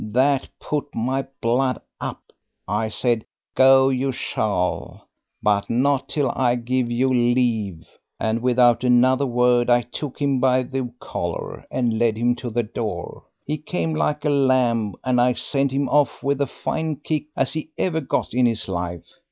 That 0.13 0.49
put 0.59 0.95
my 0.95 1.27
blood 1.43 1.79
up. 1.99 2.21
I 2.67 2.89
said, 2.89 3.23
'Go 3.53 3.89
you 3.89 4.11
shall, 4.11 5.07
but 5.43 5.69
not 5.69 6.09
till 6.09 6.31
I 6.31 6.55
give 6.55 6.89
you 6.89 7.09
leave,' 7.13 7.87
and 8.19 8.41
without 8.41 8.83
another 8.83 9.27
word 9.27 9.69
I 9.69 9.83
took 9.83 10.17
him 10.19 10.39
by 10.39 10.63
the 10.63 10.91
collar 10.99 11.67
and 11.69 11.99
led 11.99 12.17
him 12.17 12.33
to 12.37 12.49
the 12.49 12.63
door; 12.63 13.25
he 13.45 13.59
came 13.59 13.93
like 13.93 14.25
a 14.25 14.31
lamb, 14.31 14.95
and 15.03 15.21
I 15.21 15.33
sent 15.33 15.71
him 15.71 15.87
off 15.87 16.23
with 16.23 16.41
as 16.41 16.49
fine 16.49 16.93
a 16.93 17.07
kick 17.07 17.25
as 17.37 17.53
he 17.53 17.69
ever 17.77 18.01
got 18.01 18.33
in 18.33 18.47
his 18.47 18.67
life. 18.67 19.05